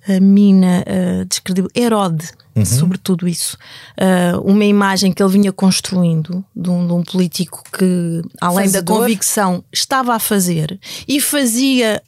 [0.07, 1.69] a mina uh, descredibil...
[1.75, 2.65] Herode, uhum.
[2.65, 3.57] sobretudo isso.
[3.97, 8.97] Uh, uma imagem que ele vinha construindo de um, de um político que, além Fazedor.
[8.97, 12.01] da convicção, estava a fazer e fazia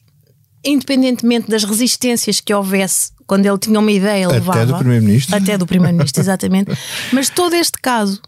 [0.64, 4.62] independentemente das resistências que houvesse quando ele tinha uma ideia, ele levava.
[4.62, 5.36] Até do Primeiro-Ministro.
[5.36, 6.72] Até do Primeiro-Ministro, exatamente.
[7.12, 8.22] Mas todo este caso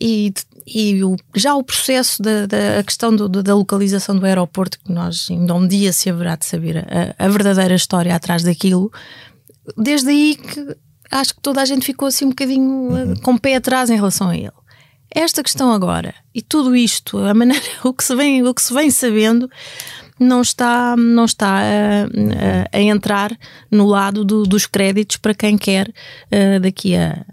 [0.00, 0.32] e,
[0.66, 5.28] e o, já o processo da, da questão do, da localização do aeroporto, que nós
[5.30, 8.90] ainda um dia se haverá de saber a, a verdadeira história atrás daquilo,
[9.76, 10.76] desde aí que
[11.10, 13.14] acho que toda a gente ficou assim um bocadinho uhum.
[13.16, 14.50] com o pé atrás em relação a ele.
[15.08, 18.74] Esta questão agora e tudo isto, a maneira, o que se vem, o que se
[18.74, 19.48] vem sabendo,
[20.18, 23.36] não está, não está a, a, a entrar
[23.70, 27.24] no lado do, dos créditos para quem quer uh, daqui a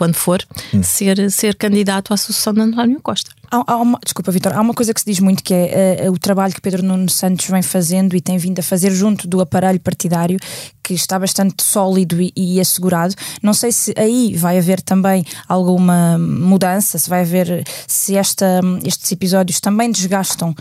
[0.00, 0.82] quando for, hum.
[0.82, 3.32] ser, ser candidato à sucessão de António Costa.
[3.50, 6.10] Há, há uma, desculpa, Vitor, há uma coisa que se diz muito que é uh,
[6.10, 9.42] o trabalho que Pedro Nuno Santos vem fazendo e tem vindo a fazer junto do
[9.42, 10.38] aparelho partidário,
[10.82, 13.14] que está bastante sólido e, e, assegurado.
[13.42, 19.12] Não sei se aí vai haver também alguma mudança, se vai haver, se esta, estes
[19.12, 20.54] episódios também desgastam um,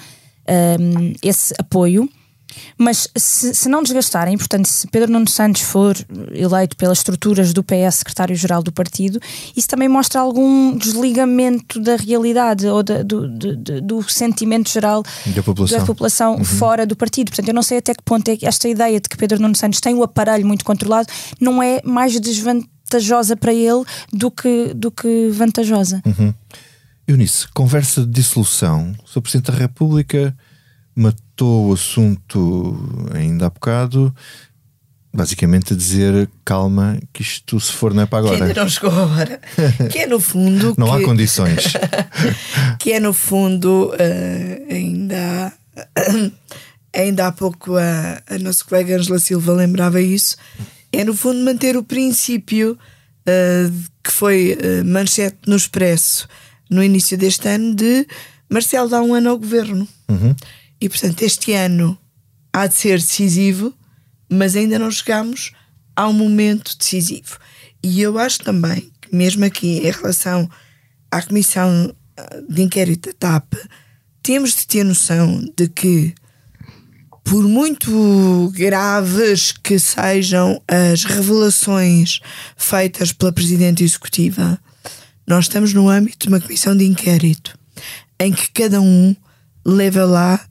[0.48, 2.10] ehm, esse apoio.
[2.78, 5.96] Mas se, se, não desgastarem, portanto, se Pedro Nuno Santos for
[6.32, 9.20] eleito pelas estruturas do PS, secretário-geral do partido,
[9.56, 15.44] isso também mostra algum desligamento da realidade ou da, do, do, do, sentimento geral da
[15.44, 16.44] população, da população uhum.
[16.44, 17.30] fora do partido.
[17.30, 19.56] Portanto, eu não sei até que ponto é que esta ideia de que Pedro Nuno
[19.56, 21.08] Santos tem o aparelho muito controlado
[21.40, 26.02] não é mais desvantajosa para ele do que, do que vantajosa.
[26.06, 26.34] Uhum.
[27.08, 28.96] Eunice, conversa de dissolução.
[29.04, 30.36] Sou Presidente da República
[30.96, 34.14] matou o assunto ainda há bocado,
[35.14, 38.38] basicamente a dizer calma, que isto se for não é para agora.
[38.38, 39.42] Que ainda não chegou a hora.
[39.92, 40.76] Que é no fundo.
[40.78, 41.74] não que, há condições.
[42.80, 45.54] que é no fundo uh, ainda.
[46.94, 50.36] ainda há pouco a, a nossa colega Angela Silva lembrava isso.
[50.92, 52.78] É no fundo manter o princípio
[53.28, 53.74] uh,
[54.04, 56.28] que foi uh, manchete no Expresso
[56.70, 58.06] no início deste ano de
[58.50, 59.88] Marcelo dá um ano ao governo.
[60.08, 60.36] Uhum.
[60.82, 61.98] E portanto, este ano
[62.54, 63.74] há de ser decisivo,
[64.30, 65.52] mas ainda não chegamos
[65.96, 67.38] ao momento decisivo.
[67.84, 70.50] E eu acho também que, mesmo aqui em relação
[71.12, 71.94] à Comissão
[72.48, 73.54] de Inquérito da TAP,
[74.22, 76.14] temos de ter noção de que
[77.24, 82.20] por muito graves que sejam as revelações
[82.58, 84.60] feitas pela Presidente Executiva,
[85.28, 87.58] nós estamos no âmbito de uma comissão de inquérito
[88.20, 89.16] em que cada um
[89.64, 90.44] leva lá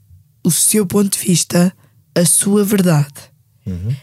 [0.43, 1.73] o seu ponto de vista,
[2.15, 3.13] a sua verdade.
[3.65, 3.95] Uhum.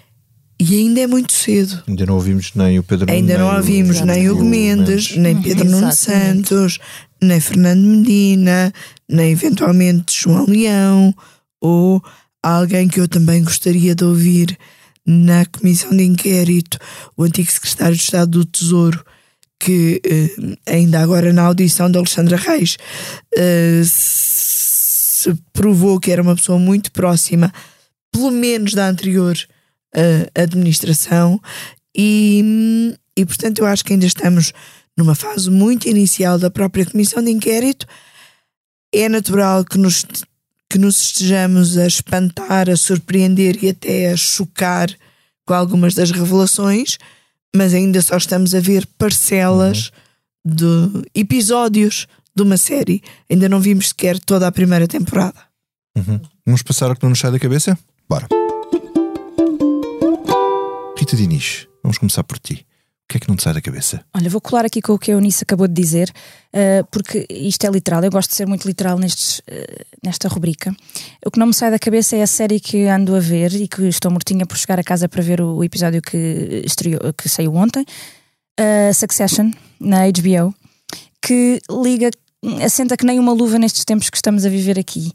[0.59, 1.83] E ainda é muito cedo.
[1.87, 5.93] Ainda não ouvimos nem o Pedro Ainda não ouvimos nem o Mendes, nem Pedro Nuno
[5.93, 6.79] Santos,
[7.23, 8.73] nem Fernando Medina,
[9.09, 11.15] nem eventualmente João Leão
[11.61, 12.03] ou
[12.43, 14.57] alguém que eu também gostaria de ouvir
[15.05, 16.79] na comissão de inquérito,
[17.17, 19.05] o antigo secretário de Estado do Tesouro,
[19.59, 22.77] que eh, ainda agora na audição de Alexandra Reis
[23.37, 23.83] eh,
[25.17, 27.53] se provou que era uma pessoa muito próxima,
[28.13, 29.37] pelo menos da anterior
[29.95, 31.41] uh, administração,
[31.97, 34.53] e, e portanto eu acho que ainda estamos
[34.97, 37.87] numa fase muito inicial da própria comissão de inquérito.
[38.93, 40.05] É natural que nos
[40.69, 44.91] que nos estejamos a espantar, a surpreender e até a chocar
[45.47, 46.99] com algumas das revelações,
[47.55, 49.93] mas ainda só estamos a ver parcelas
[50.45, 50.55] uhum.
[50.55, 53.03] de episódios de uma série.
[53.31, 55.41] Ainda não vimos sequer toda a primeira temporada.
[55.97, 56.21] Uhum.
[56.45, 57.77] Vamos passar ao que não nos sai da cabeça?
[58.09, 58.29] Bora.
[60.99, 62.67] Rita Diniz, vamos começar por ti.
[63.09, 64.05] O que é que não te sai da cabeça?
[64.13, 66.13] Olha, vou colar aqui com o que a Eunice acabou de dizer,
[66.53, 68.03] uh, porque isto é literal.
[68.03, 70.75] Eu gosto de ser muito literal nestes, uh, nesta rubrica.
[71.25, 73.69] O que não me sai da cabeça é a série que ando a ver e
[73.69, 77.29] que estou mortinha por chegar a casa para ver o, o episódio que, estreou, que
[77.29, 77.85] saiu ontem,
[78.59, 80.53] uh, Succession, na HBO,
[81.23, 82.11] que liga,
[82.63, 85.13] assenta que nem uma luva nestes tempos que estamos a viver aqui.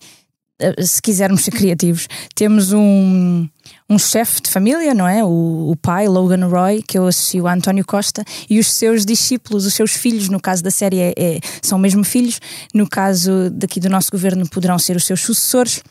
[0.79, 3.47] Se quisermos ser criativos, temos um
[3.89, 5.23] um chefe de família, não é?
[5.23, 9.65] O, o, pai, Logan Roy, que eu associo a António Costa, e os seus discípulos,
[9.65, 12.39] os seus filhos, no caso da série, é, é, são mesmo filhos,
[12.73, 15.83] no caso daqui do nosso governo, poderão ser os seus sucessores,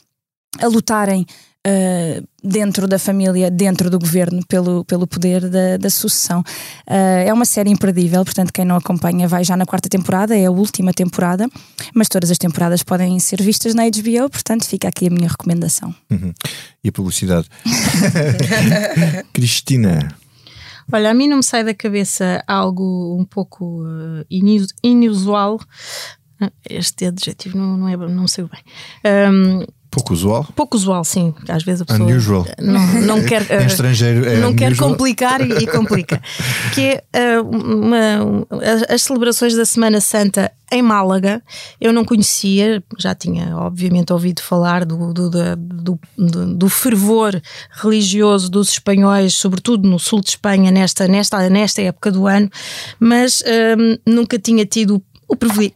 [0.58, 1.26] a lutarem
[1.66, 6.40] uh, dentro da família, dentro do governo, pelo, pelo poder da, da sucessão.
[6.88, 10.46] Uh, é uma série imperdível, portanto, quem não acompanha vai já na quarta temporada, é
[10.46, 11.48] a última temporada,
[11.94, 15.94] mas todas as temporadas podem ser vistas na HBO, portanto, fica aqui a minha recomendação.
[16.10, 16.32] Uhum.
[16.82, 17.48] E a publicidade?
[19.32, 20.14] Cristina.
[20.92, 24.24] Olha, a mim não me sai da cabeça algo um pouco uh,
[24.82, 25.60] inusual.
[26.68, 28.60] Este adjetivo não, não, é, não sei bem.
[29.30, 30.46] Um, Pouco usual?
[30.54, 31.34] Pouco usual, sim.
[31.48, 32.08] Às vezes a pessoa.
[32.08, 32.46] Unusual.
[32.60, 33.42] Não, não quer.
[33.60, 34.54] em estrangeiro é Não unusual.
[34.54, 36.22] quer complicar e, e complica.
[36.72, 38.46] que é uh, uma,
[38.88, 41.42] as celebrações da Semana Santa em Málaga.
[41.80, 47.40] Eu não conhecia, já tinha, obviamente, ouvido falar do, do, do, do, do fervor
[47.72, 52.48] religioso dos espanhóis, sobretudo no sul de Espanha, nesta, nesta, nesta época do ano,
[53.00, 55.02] mas uh, nunca tinha tido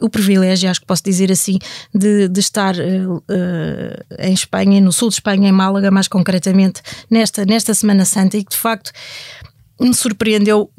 [0.00, 1.58] o, privilégio, acho que posso dizer assim,
[1.94, 3.22] de, de estar uh,
[4.18, 8.44] em Espanha, no sul de Espanha, em Málaga, mais concretamente, nesta, nesta Semana Santa, e
[8.44, 8.90] que de facto
[9.80, 10.70] me surpreendeu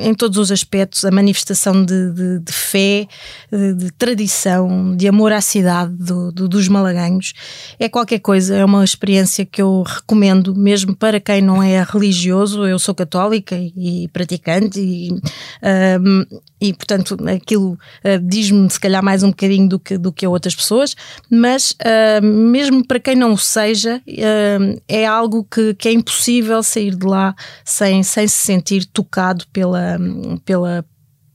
[0.00, 3.06] em todos os aspectos a manifestação de, de, de fé,
[3.50, 7.32] de, de, tradição, de amor à cidade do, do, dos malaganhos.
[7.78, 12.64] É qualquer coisa, é uma experiência que eu recomendo mesmo para quem não é religioso.
[12.66, 16.24] Eu sou católica e, e praticante e, um,
[16.60, 20.30] e portanto aquilo uh, diz-me se calhar mais um bocadinho do que, do que a
[20.30, 20.94] outras pessoas,
[21.30, 26.62] mas uh, mesmo para quem não o seja, uh, é algo que, que é impossível
[26.62, 29.98] sair de lá sem, sem se sentir tocado pela,
[30.44, 30.84] pela,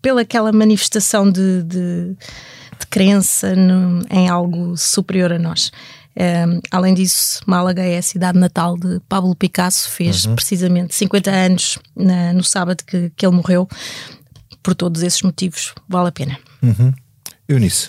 [0.02, 2.16] pela aquela manifestação de, de,
[2.80, 5.72] de crença no, em algo superior a nós.
[6.18, 10.36] Um, além disso, Málaga é a cidade natal de Pablo Picasso, fez uhum.
[10.36, 13.68] precisamente 50 anos na, no sábado que, que ele morreu.
[14.65, 16.39] Por todos esses motivos, vale a pena.
[16.63, 16.91] Uhum.
[17.47, 17.88] Eunice.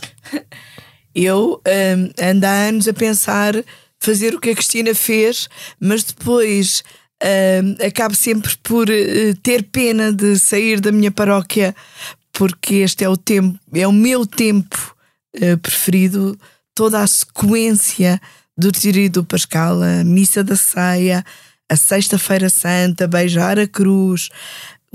[1.14, 3.54] Eu um, ando há anos a pensar
[3.98, 5.48] fazer o que a Cristina fez,
[5.80, 6.84] mas depois
[7.22, 11.74] uh, acabo sempre por uh, ter pena de sair da minha paróquia
[12.30, 14.94] porque este é o tempo, é o meu tempo
[15.34, 16.38] uh, preferido,
[16.74, 18.20] toda a sequência
[18.54, 21.24] do Retiro do Pascal, a Missa da Ceia,
[21.70, 24.28] a Sexta-feira Santa, beijar a cruz,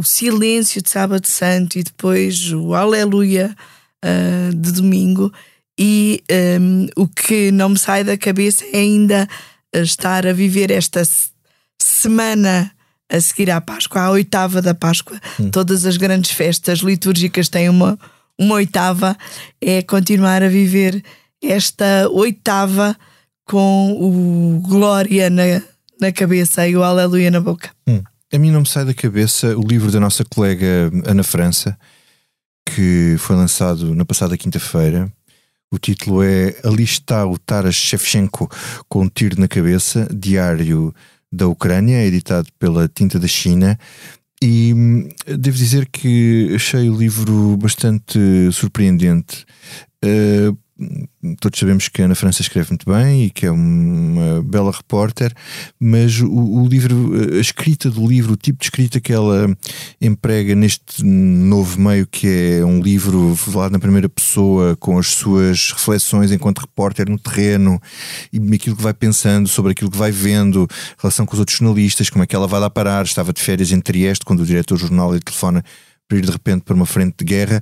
[0.02, 3.56] o silêncio de Sábado Santo e depois o Aleluia
[4.04, 5.32] uh, de domingo.
[5.80, 6.24] E
[6.60, 9.30] um, o que não me sai da cabeça é ainda
[9.72, 11.04] estar a viver esta
[11.80, 12.72] semana
[13.08, 15.52] a seguir à Páscoa, à oitava da Páscoa, hum.
[15.52, 18.00] todas as grandes festas litúrgicas têm uma,
[18.40, 19.16] uma oitava,
[19.60, 21.04] é continuar a viver
[21.44, 22.98] esta oitava
[23.46, 25.62] com o Glória na,
[26.00, 27.70] na cabeça e o Aleluia na boca.
[27.88, 28.02] Hum.
[28.34, 31.78] A mim não me sai da cabeça o livro da nossa colega Ana França,
[32.66, 35.12] que foi lançado na passada quinta-feira,
[35.70, 38.50] O título é Ali está o Taras Shevchenko
[38.88, 40.94] com um tiro na cabeça, Diário
[41.32, 43.78] da Ucrânia, editado pela Tinta da China.
[44.42, 48.18] E hum, devo dizer que achei o livro bastante
[48.52, 49.46] surpreendente.
[50.04, 50.58] Uh,
[51.40, 55.34] todos sabemos que a Ana França escreve muito bem e que é uma bela repórter,
[55.80, 59.56] mas o, o, livro, a escrita do livro, o tipo de escrita que ela
[60.00, 62.28] emprega neste novo meio, que
[62.60, 67.80] é um livro falado na primeira pessoa, com as suas reflexões enquanto repórter no terreno
[68.32, 70.68] e aquilo que vai pensando sobre aquilo que vai vendo,
[70.98, 73.06] relação com os outros jornalistas, como é que ela vai lá parar.
[73.06, 75.64] Estava de férias em Trieste quando o diretor do jornal lhe telefona
[76.08, 77.62] para ir de repente para uma frente de guerra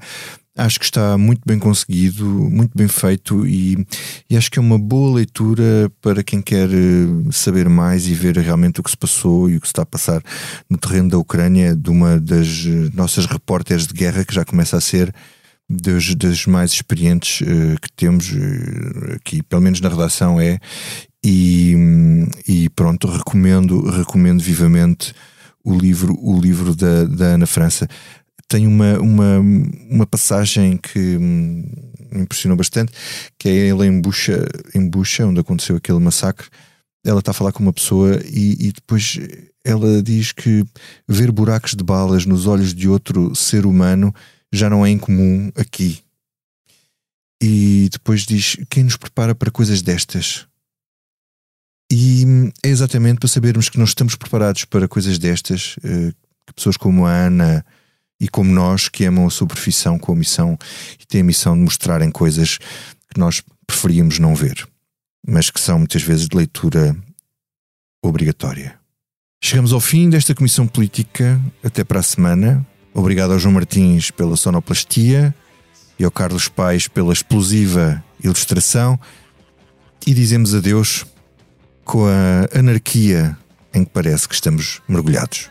[0.60, 3.86] acho que está muito bem conseguido, muito bem feito e,
[4.30, 8.38] e, acho que é uma boa leitura para quem quer eh, saber mais e ver
[8.38, 10.22] realmente o que se passou e o que se está a passar
[10.70, 14.76] no terreno da Ucrânia, de uma das eh, nossas repórteres de guerra que já começa
[14.76, 15.14] a ser
[15.70, 18.32] das, das mais experientes uh, que temos
[19.16, 20.60] aqui, pelo menos na redação é.
[21.24, 21.76] E,
[22.48, 25.14] e pronto, recomendo, recomendo vivamente
[25.64, 27.88] o livro, o livro da, da Ana França
[28.50, 29.40] tem uma, uma,
[29.90, 32.92] uma passagem que me impressionou bastante,
[33.38, 34.44] que é ele em Bucha,
[34.74, 36.48] em Bucha, onde aconteceu aquele massacre.
[37.06, 39.20] Ela está a falar com uma pessoa e, e depois
[39.64, 40.66] ela diz que
[41.08, 44.14] ver buracos de balas nos olhos de outro ser humano
[44.52, 46.00] já não é incomum aqui.
[47.42, 50.48] E depois diz: quem nos prepara para coisas destas?
[51.92, 52.24] E
[52.64, 56.12] é exatamente para sabermos que não estamos preparados para coisas destas, eh,
[56.46, 57.66] que pessoas como a Ana,
[58.20, 60.58] e como nós que amam a sua profissão com a missão
[61.00, 64.68] e têm a missão de mostrarem coisas que nós preferíamos não ver,
[65.26, 66.96] mas que são muitas vezes de leitura
[68.04, 68.80] obrigatória.
[69.42, 71.40] Chegamos ao fim desta comissão política.
[71.64, 72.66] Até para a semana.
[72.94, 75.34] Obrigado ao João Martins pela sonoplastia
[75.98, 79.00] e ao Carlos Pais pela explosiva ilustração.
[80.06, 81.06] E dizemos adeus
[81.86, 83.38] com a anarquia
[83.74, 85.50] em que parece que estamos mergulhados.